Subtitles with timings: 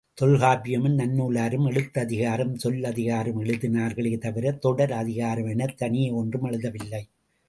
[0.21, 7.01] தொல்காப்பியமும் நன்னூலாரும் எழுத்ததிகாரமும் சொல்லதிகாரமும் எழுதினார்களே தவிர, தொடர் அதிகாரம் எனத் தனியே ஒன்றும் எழுதவில்லை.